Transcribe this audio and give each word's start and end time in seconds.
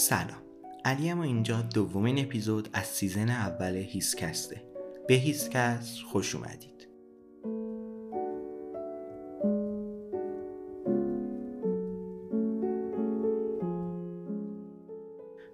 سلام. 0.00 0.42
علی‌ام 0.84 1.22
اینجا 1.22 1.62
دومین 1.62 2.18
اپیزود 2.18 2.68
از 2.72 2.86
season 2.86 3.30
اول 3.30 3.76
هیسکسته 3.76 4.62
به 5.08 5.14
هیسکست 5.14 6.02
خوش 6.02 6.34
اومدید. 6.34 6.88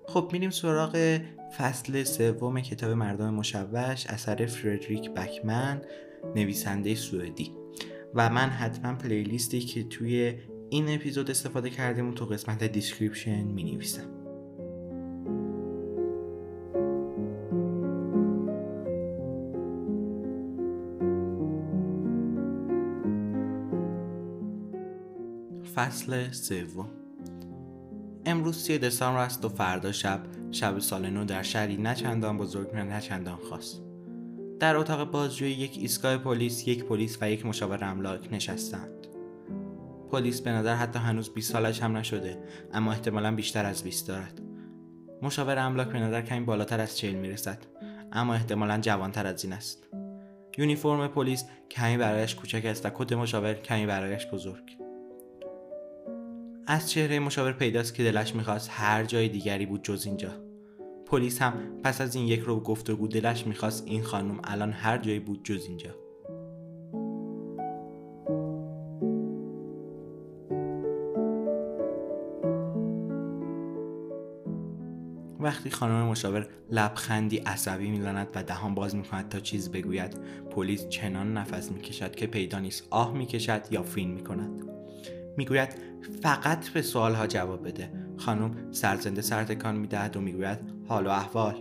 خب 0.06 0.28
میریم 0.32 0.50
سراغ 0.50 1.20
فصل 1.58 2.04
سوم 2.04 2.60
کتاب 2.60 2.90
مردم 2.90 3.34
مشوش 3.34 4.06
اثر 4.06 4.46
فردریک 4.46 5.10
بکمن 5.10 5.82
نویسنده 6.36 6.94
سوئدی. 6.94 7.54
و 8.14 8.30
من 8.30 8.48
حتما 8.48 8.94
playlist 8.94 9.53
ی 9.53 9.60
که 9.60 9.84
توی 9.84 10.38
این 10.70 10.94
اپیزود 10.94 11.30
استفاده 11.30 11.70
کردیم 11.70 12.14
تو 12.14 12.24
قسمت 12.24 12.64
description 12.64 13.42
می 13.42 13.64
نویسم 13.64 14.15
فصل 25.76 26.30
سوم. 26.30 26.88
امروز 28.26 28.56
سی 28.62 28.78
دسامبر 28.78 29.20
است 29.20 29.44
و 29.44 29.48
فردا 29.48 29.92
شب 29.92 30.20
شب 30.52 30.78
سال 30.78 31.10
نو 31.10 31.24
در 31.24 31.42
شهری 31.42 31.76
نه 31.76 31.94
چندان 31.94 32.38
بزرگ 32.38 32.74
نه 32.74 33.00
چندان 33.00 33.38
خاص. 33.50 33.74
در 34.60 34.76
اتاق 34.76 35.10
بازجویی 35.10 35.52
یک 35.52 35.78
ایستگاه 35.80 36.18
پلیس 36.18 36.68
یک 36.68 36.84
پلیس 36.84 37.18
و 37.20 37.30
یک 37.30 37.46
مشاور 37.46 37.84
املاک 37.84 38.28
نشستند. 38.32 39.06
پلیس 40.12 40.40
به 40.40 40.50
نظر 40.50 40.74
حتی 40.74 40.98
هنوز 40.98 41.30
20 41.30 41.52
سالش 41.52 41.82
هم 41.82 41.96
نشده 41.96 42.38
اما 42.72 42.92
احتمالا 42.92 43.34
بیشتر 43.34 43.66
از 43.66 43.82
20 43.82 44.08
دارد. 44.08 44.40
مشاور 45.22 45.58
املاک 45.58 45.88
به 45.88 45.98
نظر 45.98 46.22
کمی 46.22 46.40
بالاتر 46.40 46.80
از 46.80 46.96
40 46.96 47.14
می‌رسد 47.14 47.58
اما 48.12 48.34
احتمالا 48.34 48.78
جوانتر 48.78 49.26
از 49.26 49.44
این 49.44 49.52
است. 49.52 49.88
یونیفرم 50.58 51.08
پلیس 51.08 51.44
کمی 51.70 51.96
برایش 51.96 52.34
کوچک 52.34 52.64
است 52.64 52.86
و 52.86 52.90
کت 52.94 53.12
مشاور 53.12 53.54
کمی 53.54 53.86
برایش 53.86 54.26
بزرگ. 54.26 54.85
از 56.68 56.90
چهره 56.90 57.18
مشاور 57.18 57.52
پیداست 57.52 57.94
که 57.94 58.02
دلش 58.04 58.34
می‌خواست 58.34 58.70
هر 58.72 59.04
جای 59.04 59.28
دیگری 59.28 59.66
بود 59.66 59.82
جز 59.82 60.06
اینجا. 60.06 60.30
پلیس 61.06 61.42
هم 61.42 61.52
پس 61.84 62.00
از 62.00 62.14
این 62.14 62.26
یک 62.26 62.40
رو 62.40 62.60
گفتگو 62.60 63.08
دلش 63.08 63.46
می‌خواست 63.46 63.84
این 63.86 64.02
خانم 64.02 64.40
الان 64.44 64.72
هر 64.72 64.98
جایی 64.98 65.18
بود 65.18 65.44
جز 65.44 65.66
اینجا. 65.68 65.90
وقتی 75.40 75.70
خانم 75.70 76.06
مشاور 76.06 76.48
لبخندی 76.70 77.36
عصبی 77.36 77.90
می‌زند 77.90 78.28
و 78.34 78.42
دهان 78.42 78.74
باز 78.74 78.96
می‌کند 78.96 79.28
تا 79.28 79.40
چیز 79.40 79.70
بگوید 79.70 80.16
پلیس 80.50 80.88
چنان 80.88 81.36
نفس 81.36 81.72
می‌کشد 81.72 82.14
که 82.14 82.26
پیدا 82.26 82.58
نیست 82.58 82.86
آه 82.90 83.14
می‌کشد 83.14 83.62
یا 83.70 83.82
فین 83.82 84.10
می‌کند. 84.10 84.62
می‌گوید 85.36 85.68
فقط 86.22 86.68
به 86.68 86.82
سوالها 86.82 87.26
جواب 87.26 87.68
بده. 87.68 87.90
خانم 88.16 88.72
سرزنده 88.72 89.22
سرتکان 89.22 89.76
می‌دهد 89.76 90.16
و 90.16 90.20
می‌گوید 90.20 90.58
حال 90.88 91.06
و 91.06 91.10
احوال. 91.10 91.54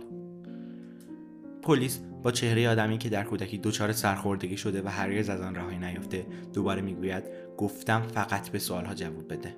پلیس 1.62 2.00
با 2.22 2.32
چهره 2.32 2.68
آدمی 2.68 2.98
که 2.98 3.08
در 3.08 3.24
کودکی 3.24 3.58
دچار 3.58 3.92
سرخوردگی 3.92 4.56
شده 4.56 4.82
و 4.82 4.88
هرگز 4.88 5.28
از 5.28 5.40
آن 5.40 5.54
رهایی 5.54 5.78
نیافته 5.78 6.26
دوباره 6.54 6.82
می‌گوید 6.82 7.24
گفتم 7.56 8.02
فقط 8.02 8.48
به 8.48 8.58
سوالها 8.58 8.94
جواب 8.94 9.32
بده. 9.32 9.56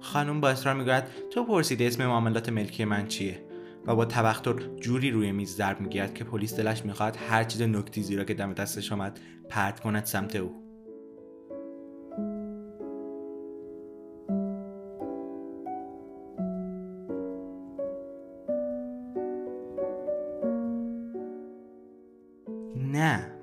خانم 0.00 0.40
با 0.40 0.48
اصرار 0.48 0.74
می‌گوید 0.74 1.04
تو 1.30 1.44
پرسیده 1.44 1.84
اسم 1.84 2.06
معاملات 2.06 2.48
ملکی 2.48 2.84
من 2.84 3.06
چیه؟ 3.06 3.42
و 3.86 3.96
با 3.96 4.04
تبختر 4.04 4.54
جوری 4.80 5.10
روی 5.10 5.32
میز 5.32 5.56
ضرب 5.56 5.80
می‌گیرد 5.80 6.14
که 6.14 6.24
پلیس 6.24 6.56
دلش 6.56 6.84
می‌خواهد 6.84 7.18
هر 7.28 7.44
چیز 7.44 7.62
نکتی 7.62 8.16
را 8.16 8.24
که 8.24 8.34
دم 8.34 8.52
دستش 8.52 8.92
آمد 8.92 9.20
پرت 9.48 9.80
کند 9.80 10.04
سمت 10.04 10.36
او. 10.36 10.61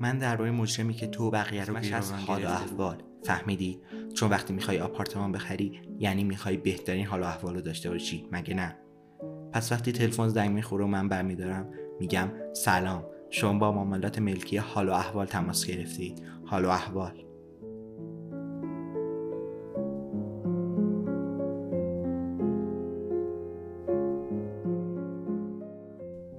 من 0.09 0.17
درباره 0.17 0.51
مجرمی 0.51 0.93
که 0.93 1.07
تو 1.07 1.31
بقیه 1.31 1.65
رو 1.65 1.75
از 1.93 2.11
حال 2.13 2.45
و 2.45 2.47
احوال 2.47 3.03
فهمیدی؟ 3.23 3.79
چون 4.13 4.29
وقتی 4.29 4.53
می‌خوای 4.53 4.79
آپارتمان 4.79 5.31
بخری 5.31 5.79
یعنی 5.99 6.23
می‌خوای 6.23 6.57
بهترین 6.57 7.05
حال 7.05 7.21
و 7.21 7.25
احوال 7.25 7.55
رو 7.55 7.61
داشته 7.61 7.89
باشی 7.89 8.25
مگه 8.31 8.53
نه؟ 8.53 8.77
پس 9.51 9.71
وقتی 9.71 9.91
تلفن 9.91 10.27
زنگ 10.27 10.51
می‌خوره 10.51 10.83
و 10.83 10.87
من 10.87 11.09
برمیدارم 11.09 11.69
میگم 11.99 12.29
سلام 12.53 13.03
شما 13.29 13.59
با 13.59 13.71
معاملات 13.71 14.19
ملکی 14.19 14.57
حال 14.57 14.89
و 14.89 14.91
احوال 14.91 15.25
تماس 15.25 15.65
گرفتید 15.65 16.23
حال 16.45 16.65
و 16.65 16.69
احوال. 16.69 17.13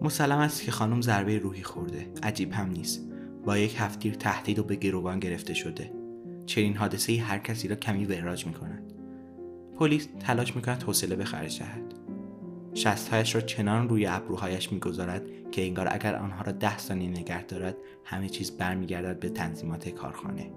مسلم 0.02 0.38
است 0.38 0.64
که 0.64 0.70
خانم 0.70 1.00
ضربه 1.00 1.38
روحی 1.38 1.62
خورده. 1.62 2.06
عجیب 2.22 2.52
هم 2.52 2.70
نیست. 2.70 3.09
با 3.50 3.58
یک 3.58 3.76
هفتیر 3.78 4.14
تهدید 4.14 4.58
و 4.58 4.64
به 4.64 4.76
گروگان 4.76 5.18
گرفته 5.18 5.54
شده. 5.54 5.92
چنین 6.46 6.76
حادثه 6.76 7.12
هر 7.12 7.38
کسی 7.38 7.68
را 7.68 7.76
کمی 7.76 8.04
وراج 8.04 8.46
می 8.46 8.52
کند 8.52 8.92
پلیس 9.78 10.08
تلاش 10.20 10.56
می 10.56 10.62
کند 10.62 10.82
حوصله 10.82 11.16
به 11.16 11.24
خرج 11.24 11.58
دهد. 11.58 11.94
شستهایش 12.74 13.34
را 13.34 13.40
چنان 13.40 13.88
روی 13.88 14.06
ابروهایش 14.06 14.72
می‌گذارد 14.72 15.50
که 15.50 15.62
انگار 15.62 15.88
اگر 15.90 16.16
آنها 16.16 16.42
را 16.42 16.52
ده 16.52 16.78
ثانیه 16.78 17.10
نگه 17.10 17.44
دارد 17.44 17.76
همه 18.04 18.28
چیز 18.28 18.50
برمیگردد 18.50 19.20
به 19.20 19.28
تنظیمات 19.28 19.88
کارخانه. 19.88 20.50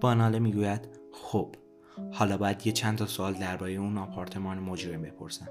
با 0.00 0.14
ناله 0.14 0.38
می‌گوید 0.38 0.88
خب 1.12 1.54
حالا 2.12 2.36
باید 2.36 2.66
یه 2.66 2.72
چند 2.72 2.98
تا 2.98 3.06
سوال 3.06 3.34
درباره 3.34 3.72
اون 3.72 3.98
آپارتمان 3.98 4.58
مجرم 4.58 5.02
بپرسم. 5.02 5.48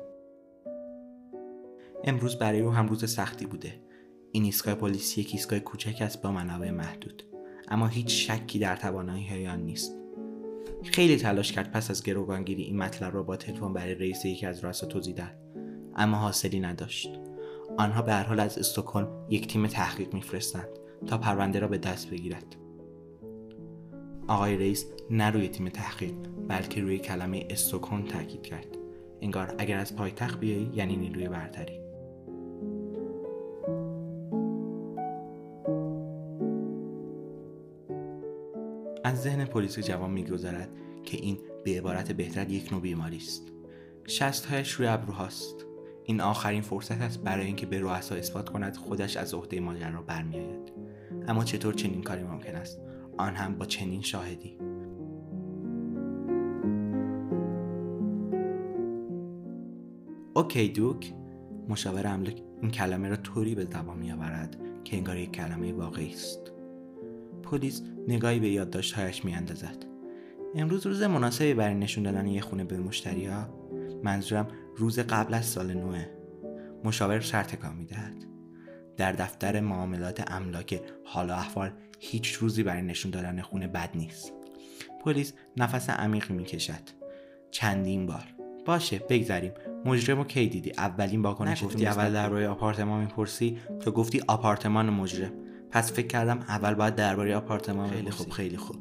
امروز 2.03 2.35
برای 2.35 2.59
او 2.59 2.71
هم 2.71 2.87
روز 2.87 3.11
سختی 3.11 3.45
بوده. 3.45 3.81
این 4.31 4.43
ایستگاه 4.43 4.75
پلیسی 4.75 5.21
یک 5.21 5.29
ایستگاه 5.33 5.59
کوچک 5.59 6.01
است 6.01 6.21
با 6.21 6.31
منابع 6.31 6.71
محدود. 6.71 7.23
اما 7.67 7.87
هیچ 7.87 8.31
شکی 8.31 8.59
در 8.59 8.75
توانایی 8.75 9.47
آن 9.47 9.59
نیست. 9.59 9.95
خیلی 10.83 11.17
تلاش 11.17 11.51
کرد 11.51 11.71
پس 11.71 11.91
از 11.91 12.03
گروگانگیری 12.03 12.63
این 12.63 12.77
مطلب 12.77 13.13
را 13.13 13.23
با 13.23 13.37
تلفن 13.37 13.73
برای 13.73 13.95
رئیس 13.95 14.25
یکی 14.25 14.45
از 14.45 14.63
رؤسا 14.63 14.87
توضیح 14.87 15.15
دهد. 15.15 15.37
اما 15.95 16.17
حاصلی 16.17 16.59
نداشت. 16.59 17.19
آنها 17.77 18.01
به 18.01 18.13
هر 18.13 18.23
حال 18.23 18.39
از 18.39 18.57
استکهلم 18.57 19.25
یک 19.29 19.47
تیم 19.47 19.67
تحقیق 19.67 20.13
میفرستند 20.13 20.69
تا 21.07 21.17
پرونده 21.17 21.59
را 21.59 21.67
به 21.67 21.77
دست 21.77 22.09
بگیرد. 22.09 22.55
آقای 24.29 24.57
رئیس 24.57 24.85
نه 25.09 25.29
روی 25.29 25.47
تیم 25.47 25.69
تحقیق 25.69 26.13
بلکه 26.47 26.81
روی 26.81 26.99
کلمه 26.99 27.47
استکهلم 27.49 28.05
تاکید 28.05 28.43
کرد. 28.43 28.77
انگار 29.21 29.55
اگر 29.57 29.77
از 29.77 29.95
پایتخت 29.95 30.39
بیایی 30.39 30.71
یعنی 30.73 30.95
نیروی 30.95 31.27
برتری. 31.29 31.79
از 39.03 39.21
ذهن 39.21 39.45
پلیس 39.45 39.79
جوان 39.79 40.11
میگذرد 40.11 40.69
که 41.03 41.17
این 41.17 41.39
به 41.65 41.77
عبارت 41.77 42.11
بهتر 42.11 42.49
یک 42.49 42.73
نوع 42.73 42.81
بیماری 42.81 43.17
است. 43.17 43.51
شستهایش 44.07 44.71
روی 44.71 44.87
ابروهاست 44.87 45.65
این 46.03 46.21
آخرین 46.21 46.61
فرصت 46.61 47.01
است 47.01 47.23
برای 47.23 47.45
اینکه 47.45 47.65
به 47.65 47.79
رؤسا 47.79 48.15
اثبات 48.15 48.49
کند 48.49 48.77
خودش 48.77 49.17
از 49.17 49.33
عهده 49.33 49.59
ماجرا 49.59 50.01
برمیآید. 50.01 50.71
اما 51.27 51.43
چطور 51.43 51.73
چنین 51.73 52.01
کاری 52.03 52.23
ممکن 52.23 52.55
است؟ 52.55 52.79
آن 53.19 53.35
هم 53.35 53.55
با 53.55 53.65
چنین 53.65 54.01
شاهدی. 54.01 54.57
اوکی 60.33 60.69
دوک 60.69 61.13
مشاور 61.69 62.07
املاک 62.07 62.41
این 62.61 62.71
کلمه 62.71 63.09
را 63.09 63.15
طوری 63.15 63.55
به 63.55 63.65
زبان 63.65 63.97
میآورد 63.97 64.57
که 64.83 64.97
انگار 64.97 65.17
یک 65.17 65.31
کلمه 65.31 65.73
واقعی 65.73 66.13
است. 66.13 66.51
پلیس 67.43 67.81
نگاهی 68.07 68.39
به 68.39 68.49
یادداشتهایش 68.49 69.25
میاندازد. 69.25 69.85
امروز 70.55 70.85
روز 70.85 71.03
مناسبی 71.03 71.53
برای 71.53 71.75
نشون 71.75 72.03
دادن 72.03 72.27
یه 72.27 72.41
خونه 72.41 72.63
به 72.63 72.77
مشتری 72.77 73.25
ها 73.25 73.49
منظورم 74.03 74.47
روز 74.75 74.99
قبل 74.99 75.33
از 75.33 75.45
سال 75.45 75.73
نوه. 75.73 76.05
مشاور 76.83 77.19
سر 77.19 77.43
تکان 77.43 77.75
می‌دهد. 77.75 78.25
در 78.97 79.11
دفتر 79.11 79.59
معاملات 79.59 80.31
املاک 80.31 80.81
حال 81.05 81.29
و 81.29 81.33
احوال 81.33 81.71
هیچ 81.99 82.33
روزی 82.33 82.63
برای 82.63 82.81
نشون 82.81 83.11
دادن 83.11 83.41
خونه 83.41 83.67
بد 83.67 83.89
نیست. 83.95 84.33
پلیس 85.03 85.33
نفس 85.57 85.89
عمیقی 85.89 86.33
می‌کشد. 86.33 86.73
چندین 87.51 88.05
بار. 88.05 88.23
باشه 88.65 88.99
بگذریم. 88.99 89.51
مجرم 89.85 90.23
کی 90.23 90.47
دیدی؟ 90.47 90.71
اولین 90.77 91.21
واکنش 91.21 91.63
گفتی 91.63 91.85
اول 91.85 92.13
در 92.13 92.29
روی 92.29 92.45
آپارتمان 92.45 93.01
می‌پرسی 93.01 93.57
تو 93.79 93.91
گفتی 93.91 94.21
آپارتمان 94.27 94.89
مجرم. 94.89 95.31
پس 95.71 95.93
فکر 95.93 96.07
کردم 96.07 96.39
اول 96.39 96.73
باید 96.73 96.95
درباره 96.95 97.35
آپارتمان 97.35 97.89
خیلی 97.89 98.11
خوب 98.11 98.29
خیلی 98.29 98.57
خوب. 98.57 98.75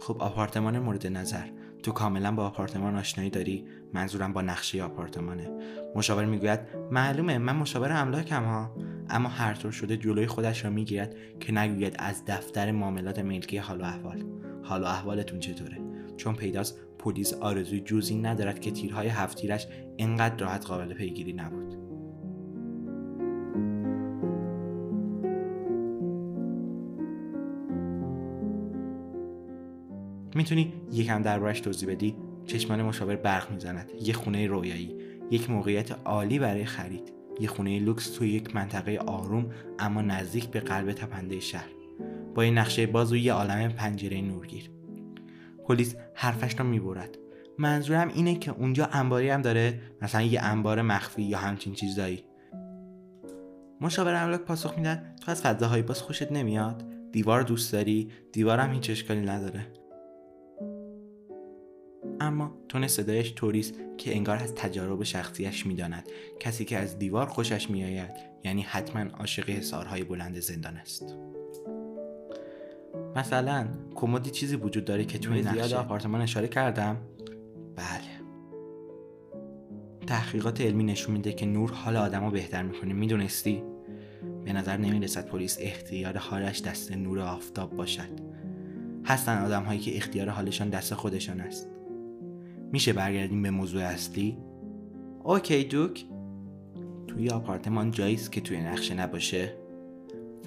خب 0.00 0.22
آپارتمان 0.22 0.78
مورد 0.78 1.06
نظر. 1.06 1.46
تو 1.82 1.92
کاملا 1.92 2.32
با 2.32 2.46
آپارتمان 2.46 2.96
آشنایی 2.96 3.30
داری؟ 3.30 3.64
منظورم 3.92 4.32
با 4.32 4.42
نقشه 4.42 4.82
آپارتمانه. 4.82 5.50
مشاور 5.94 6.24
می‌گوید 6.24 6.60
معلومه 6.90 7.38
من 7.38 7.56
مشاور 7.56 7.92
املاکم 7.92 8.44
ها 8.44 8.76
اما 9.10 9.28
هر 9.28 9.54
طور 9.54 9.70
شده 9.70 9.96
جلوی 9.96 10.26
خودش 10.26 10.64
را 10.64 10.70
می‌گیرد 10.70 11.14
که 11.40 11.52
نگوید 11.52 11.96
از 11.98 12.24
دفتر 12.26 12.70
معاملات 12.70 13.18
ملکی 13.18 13.56
حال 13.56 13.80
و 13.80 13.84
احوال. 13.84 14.24
حال 14.62 14.82
و 14.82 14.86
احوالتون 14.86 15.38
چطوره؟ 15.40 15.78
چون 16.16 16.34
پیداست 16.34 16.78
پلیس 16.98 17.34
آرزوی 17.34 17.80
جزی 17.80 18.18
ندارد 18.18 18.60
که 18.60 18.70
تیرهای 18.70 19.08
هفتیرش 19.08 19.66
اینقدر 19.96 20.36
راحت 20.36 20.66
قابل 20.66 20.94
پیگیری 20.94 21.32
نبود. 21.32 21.74
می‌تونی 30.34 30.72
یکم 30.92 31.22
دربارش 31.22 31.60
توضیح 31.60 31.88
بدی؟ 31.88 32.16
چشمان 32.46 32.82
مشاور 32.82 33.16
برق 33.16 33.50
می‌زند. 33.50 33.90
یه 34.02 34.12
خونه 34.12 34.46
رویایی. 34.46 34.96
یک 35.30 35.50
موقعیت 35.50 35.92
عالی 36.04 36.38
برای 36.38 36.64
خرید. 36.64 37.19
یه 37.40 37.48
خونه 37.48 37.78
لوکس 37.78 38.10
توی 38.10 38.28
یک 38.28 38.56
منطقه 38.56 38.98
آروم 38.98 39.50
اما 39.78 40.02
نزدیک 40.02 40.46
به 40.46 40.60
قلب 40.60 40.92
تپنده 40.92 41.40
شهر. 41.40 41.68
با 42.34 42.44
یه 42.44 42.50
نقشه 42.50 42.86
باز 42.86 43.12
و 43.12 43.16
یه 43.16 43.32
عالم 43.32 43.68
پنجره 43.68 44.20
نورگیر. 44.20 44.70
پلیس 45.68 45.96
حرفش 46.14 46.60
رو 46.60 46.66
می‌برد. 46.66 47.18
منظورم 47.58 48.08
اینه 48.08 48.34
که 48.34 48.50
اونجا 48.50 48.86
انباری 48.92 49.30
هم 49.30 49.42
داره 49.42 49.80
مثلا 50.02 50.22
یه 50.22 50.42
انبار 50.42 50.82
مخفی 50.82 51.22
یا 51.22 51.38
همچین 51.38 51.74
چیزایی. 51.74 52.24
مشاور 53.80 54.14
املاک 54.14 54.40
پاسخ 54.40 54.78
میدن 54.78 55.14
تو 55.24 55.30
از 55.30 55.42
فضاهای 55.42 55.82
باز 55.82 56.02
خوشت 56.02 56.32
نمیاد؟ 56.32 56.84
دیوار 57.12 57.42
دوست 57.42 57.72
داری؟ 57.72 58.10
دیوارم 58.32 58.72
هیچ 58.72 58.90
اشکالی 58.90 59.20
نداره. 59.20 59.66
اما 62.20 62.54
تون 62.68 62.88
صدایش 62.88 63.34
طوریست 63.34 63.74
که 63.98 64.16
انگار 64.16 64.36
از 64.36 64.54
تجارب 64.54 65.02
شخصیش 65.02 65.66
می‌داند. 65.66 66.08
کسی 66.40 66.64
که 66.64 66.78
از 66.78 66.98
دیوار 66.98 67.26
خوشش 67.26 67.70
میآید. 67.70 68.10
یعنی 68.44 68.62
حتما 68.62 69.10
عاشق 69.18 69.50
حصارهای 69.50 70.04
بلند 70.04 70.40
زندان 70.40 70.76
است. 70.76 71.16
مثلا 73.16 73.68
کمدی 73.94 74.30
چیزی 74.30 74.56
وجود 74.56 74.84
داره 74.84 75.04
که 75.04 75.18
توی 75.18 75.42
نقشه 75.42 75.76
آپارتمان 75.76 76.20
اشاره 76.20 76.48
کردم؟ 76.48 76.96
بله. 77.76 78.20
تحقیقات 80.06 80.60
علمی 80.60 80.84
نشون 80.84 81.14
میده 81.14 81.32
که 81.32 81.46
نور 81.46 81.72
حال 81.72 81.96
آدمو 81.96 82.30
بهتر 82.30 82.62
می‌کنه. 82.62 82.94
می‌دونستی؟ 82.94 83.62
به 84.44 84.52
نظر 84.52 84.76
نمی‌رسد 84.76 85.26
پلیس 85.26 85.58
اختیار 85.60 86.18
حالش 86.18 86.62
دست 86.62 86.92
نور 86.92 87.20
آفتاب 87.20 87.76
باشد. 87.76 88.30
هستن 89.04 89.44
آدم 89.44 89.62
هایی 89.62 89.80
که 89.80 89.96
اختیار 89.96 90.28
حالشان 90.28 90.70
دست 90.70 90.94
خودشان 90.94 91.40
است. 91.40 91.68
میشه 92.72 92.92
برگردیم 92.92 93.42
به 93.42 93.50
موضوع 93.50 93.82
اصلی؟ 93.82 94.38
اوکی 95.24 95.64
دوک. 95.64 96.04
توی 97.06 97.30
آپارتمان 97.30 97.90
جاییست 97.90 98.32
که 98.32 98.40
توی 98.40 98.60
نقشه 98.60 98.94
نباشه 98.94 99.56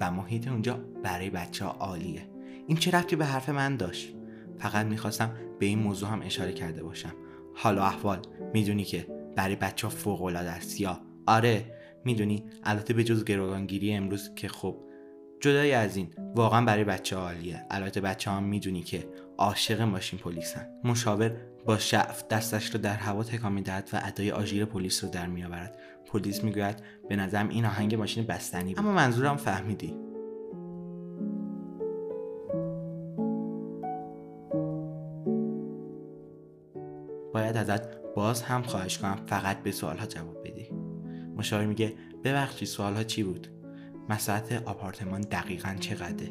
و 0.00 0.10
محیط 0.10 0.48
اونجا 0.48 0.80
برای 1.02 1.30
بچه 1.30 1.64
ها 1.64 1.70
عالیه. 1.70 2.22
این 2.66 2.76
چه 2.76 2.90
رفتی 2.90 3.16
به 3.16 3.24
حرف 3.24 3.48
من 3.48 3.76
داشت؟ 3.76 4.14
فقط 4.58 4.86
می‌خواستم 4.86 5.30
به 5.58 5.66
این 5.66 5.78
موضوع 5.78 6.08
هم 6.08 6.22
اشاره 6.22 6.52
کرده 6.52 6.82
باشم. 6.82 7.12
حال 7.54 7.78
و 7.78 7.80
احوال 7.80 8.18
می‌دونی 8.54 8.84
که 8.84 9.06
برای 9.36 9.56
بچه 9.56 9.86
ها 9.86 9.90
فوق 9.90 10.22
العاده 10.22 10.50
است 10.50 10.80
یا؟ 10.80 11.00
آره 11.26 11.64
می‌دونی 12.04 12.44
البته 12.64 12.94
به 12.94 13.04
جز 13.04 13.24
گروگانگیری 13.24 13.92
امروز 13.92 14.34
که 14.34 14.48
خب 14.48 14.76
جدای 15.40 15.72
از 15.72 15.96
این 15.96 16.08
واقعا 16.34 16.64
برای 16.64 16.84
بچه 16.84 17.16
عالیه. 17.16 17.66
البته 17.70 18.00
بچه 18.00 18.30
هم 18.30 18.42
می‌دونی 18.42 18.82
که 18.82 19.08
عاشق 19.38 19.80
ماشین 19.80 20.18
پلیسن 20.18 20.66
مشاور 20.84 21.36
با 21.64 21.78
شعف 21.78 22.28
دستش 22.28 22.70
رو 22.70 22.80
در 22.80 22.94
هوا 22.94 23.24
تکان 23.24 23.52
می‌دهد 23.52 23.90
و 23.92 24.00
ادای 24.04 24.30
آژیر 24.30 24.64
پلیس 24.64 25.04
رو 25.04 25.10
در 25.10 25.26
میآورد. 25.26 25.78
پلیس 26.06 26.44
می‌گوید 26.44 26.76
به 27.08 27.16
نظرم 27.16 27.48
این 27.48 27.64
آهنگ 27.66 27.94
ماشین 27.94 28.26
بستنی 28.26 28.74
بود. 28.74 28.84
اما 28.84 28.92
منظورم 28.92 29.36
فهمیدی. 29.36 29.96
باید 37.32 37.56
ازت 37.56 38.12
باز 38.14 38.42
هم 38.42 38.62
خواهش 38.62 38.98
کنم 38.98 39.18
فقط 39.26 39.62
به 39.62 39.72
سوالها 39.72 40.06
جواب 40.06 40.48
بدی. 40.48 40.70
مشاور 41.36 41.66
میگه 41.66 41.94
ببخشید 42.24 42.68
سوالها 42.68 43.04
چی 43.04 43.22
بود؟ 43.22 43.48
مساحت 44.08 44.62
آپارتمان 44.64 45.20
دقیقا 45.20 45.76
چقدره؟ 45.80 46.28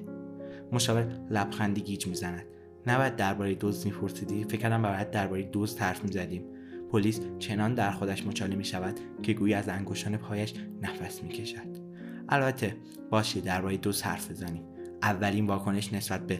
مشاور 0.72 1.08
لبخندی 1.30 1.82
گیج 1.82 2.08
می‌زند. 2.08 2.46
نباید 2.88 3.16
درباره 3.16 3.56
دوز 3.56 3.86
میپرسیدی؟ 3.86 4.44
فکر 4.44 4.58
کردم 4.58 4.82
باید 4.82 5.12
درباره 5.12 5.44
دوز 5.44 5.78
حرف 5.78 6.04
می‌زدیم. 6.04 6.44
پلیس 6.92 7.22
چنان 7.40 7.74
در 7.74 7.92
خودش 7.92 8.28
مچاله 8.28 8.56
می 8.56 8.66
شود 8.66 9.00
که 9.24 9.34
گویی 9.34 9.54
از 9.54 9.70
انگشتان 9.70 10.18
پایش 10.18 10.54
نفس 10.82 11.24
می 11.24 11.30
کشد. 11.30 11.84
البته 12.30 12.76
باشه 13.10 13.42
درباره 13.42 13.78
دوز 13.78 14.02
حرف 14.02 14.32
بزنیم 14.32 14.64
اولین 15.02 15.48
واکنش 15.48 15.94
نسبت 15.94 16.28
به 16.28 16.40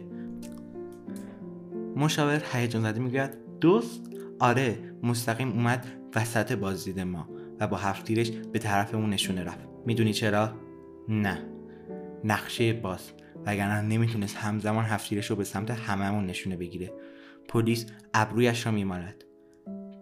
مشاور 1.96 2.44
هیجان 2.54 2.82
زده 2.82 3.00
می‌گوید 3.00 3.30
دوست؟ 3.62 4.10
آره 4.40 4.78
مستقیم 5.04 5.52
اومد 5.52 5.88
وسط 6.16 6.52
بازدید 6.52 7.00
ما 7.00 7.28
و 7.60 7.68
با 7.68 7.78
هفتیرش 7.78 8.32
به 8.32 8.60
طرفمون 8.60 9.10
نشونه 9.10 9.44
رفت. 9.44 9.68
می‌دونی 9.86 10.14
چرا؟ 10.14 10.52
نه. 11.10 11.53
نقشه 12.24 12.74
باز. 12.74 13.12
وگرنه 13.46 13.82
نمی‌تونست 13.82 14.36
همزمان 14.36 14.86
هفتیرش 14.86 15.30
رو 15.30 15.36
به 15.36 15.44
سمت 15.44 15.72
هممون 15.72 16.26
نشونه 16.26 16.58
بگیره. 16.58 16.94
پلیس 17.48 17.86
ابرویش 18.14 18.66
را 18.66 18.72
میمالد 18.72 19.24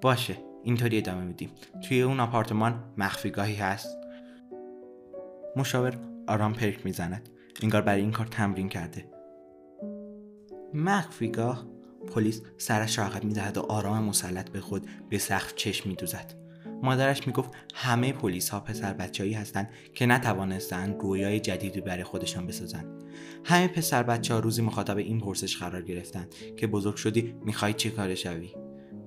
باشه 0.01 0.37
اینطوری 0.63 0.97
ادامه 0.97 1.23
میدیم. 1.23 1.49
توی 1.83 2.01
اون 2.01 2.19
آپارتمان 2.19 2.83
مخفیگاهی 2.97 3.55
هست. 3.55 3.97
مشاور 5.55 5.97
آرام 6.27 6.53
پرک 6.53 6.85
می‌زند. 6.85 7.29
انگار 7.63 7.81
برای 7.81 8.01
این 8.01 8.11
کار 8.11 8.25
تمرین 8.25 8.69
کرده. 8.69 9.05
مخفیگاه 10.73 11.65
پلیس 12.15 12.41
سرش 12.57 12.97
را 12.97 13.05
عقب 13.05 13.23
می‌دهد 13.23 13.57
و 13.57 13.61
آرام 13.61 14.03
مسلط 14.03 14.49
به 14.49 14.59
خود 14.59 14.87
به 15.09 15.17
سقف 15.17 15.55
چشم 15.55 15.89
میدوزد. 15.89 16.40
مادرش 16.83 17.27
می‌گفت 17.27 17.51
همه 17.73 18.13
پلیس 18.13 18.49
ها 18.49 18.59
پسر 18.59 18.93
بچههایی 18.93 19.33
هستند 19.33 19.69
که 19.93 20.05
نتوانستند 20.05 21.01
رویای 21.01 21.39
جدیدی 21.39 21.81
برای 21.81 22.03
خودشان 22.03 22.47
بسازند 22.47 23.03
همه 23.43 23.67
پسر 23.67 24.03
بچه 24.03 24.33
ها 24.33 24.39
روزی 24.39 24.61
مخاطب 24.61 24.97
این 24.97 25.19
پرسش 25.19 25.57
قرار 25.57 25.81
گرفتند 25.81 26.35
که 26.57 26.67
بزرگ 26.67 26.95
شدی 26.95 27.35
می‌خوای 27.45 27.73
چه 27.73 27.89
کار 27.89 28.15
شوی؟ 28.15 28.49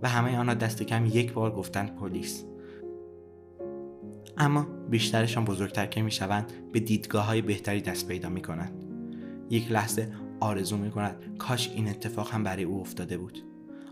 و 0.02 0.08
همه 0.08 0.38
آنها 0.38 0.54
دست 0.54 0.82
کم 0.82 1.06
یک 1.06 1.32
بار 1.32 1.54
گفتند 1.54 1.96
پلیس. 1.96 2.44
اما 4.36 4.62
بیشترشان 4.90 5.44
بزرگتر 5.44 5.86
که 5.86 6.02
می‌شوند 6.02 6.52
به 6.72 6.80
دیدگاه 6.80 7.26
های 7.26 7.42
بهتری 7.42 7.80
دست 7.80 8.08
پیدا 8.08 8.28
می‌کنند. 8.28 8.84
یک 9.50 9.72
لحظه 9.72 10.12
آرزو 10.40 10.76
می‌کند 10.76 11.36
کاش 11.38 11.70
این 11.74 11.88
اتفاق 11.88 12.30
هم 12.30 12.42
برای 12.44 12.64
او 12.64 12.80
افتاده 12.80 13.18
بود. 13.18 13.38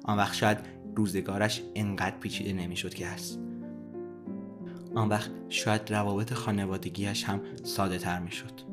آن 0.05 0.19
وقت 0.19 0.35
شاید 0.35 0.59
روزگارش 0.97 1.63
انقدر 1.75 2.19
پیچیده 2.19 2.53
نمی‌شد 2.53 2.95
که 2.95 3.07
هست. 3.07 3.41
آن 4.95 5.09
وقت 5.09 5.31
شاید 5.49 5.93
روابط 5.93 6.33
خانوادگیش 6.33 7.25
هم 7.25 7.41
ساده 7.63 7.99
تر 7.99 8.19
می 8.19 8.33
شد. 8.33 8.73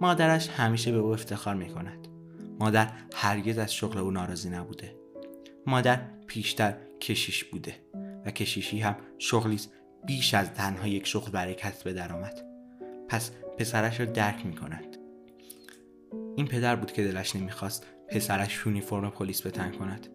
مادرش 0.00 0.48
همیشه 0.48 0.92
به 0.92 0.98
او 0.98 1.12
افتخار 1.12 1.54
می 1.54 1.68
کند. 1.68 2.08
مادر 2.60 2.90
هرگز 3.14 3.58
از 3.58 3.74
شغل 3.74 3.98
او 3.98 4.10
ناراضی 4.10 4.50
نبوده. 4.50 4.94
مادر 5.66 6.00
پیشتر 6.26 6.76
کشیش 7.00 7.44
بوده 7.44 7.74
و 8.26 8.30
کشیشی 8.30 8.80
هم 8.80 8.96
شغلی 9.18 9.60
بیش 10.06 10.34
از 10.34 10.54
تنها 10.54 10.86
یک 10.86 11.06
شغل 11.06 11.30
برای 11.30 11.54
کسب 11.54 11.92
درآمد. 11.92 12.44
پس 13.08 13.30
پسرش 13.58 14.00
را 14.00 14.06
درک 14.06 14.46
می 14.46 14.54
کند. 14.54 14.96
این 16.36 16.46
پدر 16.46 16.76
بود 16.76 16.92
که 16.92 17.04
دلش 17.04 17.36
نمی‌خواست 17.36 17.86
پسرش 18.10 18.66
یونیفرم 18.66 19.10
پلیس 19.10 19.46
بتن 19.46 19.70
کند. 19.70 20.06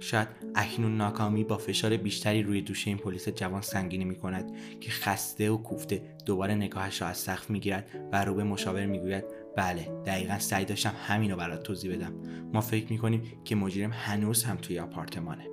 شاید 0.00 0.28
اکنون 0.54 0.96
ناکامی 0.96 1.44
با 1.44 1.58
فشار 1.58 1.96
بیشتری 1.96 2.42
روی 2.42 2.60
دوش 2.60 2.86
این 2.88 2.96
پلیس 2.96 3.28
جوان 3.28 3.62
سنگینی 3.62 4.04
می 4.04 4.14
کند 4.14 4.52
که 4.80 4.90
خسته 4.90 5.50
و 5.50 5.56
کوفته 5.56 6.02
دوباره 6.26 6.54
نگاهش 6.54 7.02
را 7.02 7.08
از 7.08 7.18
سقف 7.18 7.50
می‌گیرد 7.50 7.90
و 8.12 8.24
رو 8.24 8.34
به 8.34 8.44
مشاور 8.44 8.86
می‌گوید 8.86 9.24
بله 9.56 10.02
دقیقا 10.06 10.38
سعی 10.38 10.64
داشتم 10.64 10.92
همین 11.06 11.30
رو 11.30 11.36
برات 11.36 11.62
توضیح 11.62 11.96
بدم. 11.96 12.12
ما 12.52 12.60
فکر 12.60 12.92
می‌کنیم 12.92 13.22
که 13.44 13.54
مجرم 13.54 13.90
هنوز 13.92 14.44
هم 14.44 14.56
توی 14.56 14.78
آپارتمانه. 14.78 15.51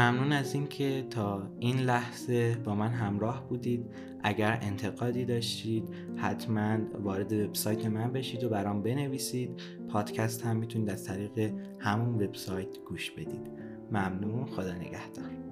ممنون 0.00 0.32
از 0.32 0.54
اینکه 0.54 1.06
تا 1.10 1.42
این 1.58 1.76
لحظه 1.76 2.56
با 2.64 2.74
من 2.74 2.88
همراه 2.88 3.48
بودید. 3.48 3.90
اگر 4.22 4.58
انتقادی 4.62 5.24
داشتید 5.24 5.84
حتما 6.16 6.78
وارد 7.02 7.32
وبسایت 7.32 7.86
من 7.86 8.12
بشید 8.12 8.44
و 8.44 8.48
برام 8.48 8.82
بنویسید. 8.82 9.60
پادکست 9.88 10.44
هم 10.46 10.56
می‌تونید 10.56 10.90
از 10.90 11.04
طریق 11.04 11.54
همون 11.78 12.14
وبسایت 12.14 12.78
گوش 12.88 13.10
بدید. 13.10 13.50
ممنون 13.92 14.46
خدا 14.46 14.72
نگهدار. 14.72 15.49